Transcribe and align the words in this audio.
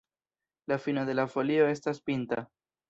La 0.67 0.79
fino 0.79 1.05
de 1.11 1.15
la 1.19 1.27
folio 1.35 1.71
estas 1.77 2.05
pinta. 2.09 2.45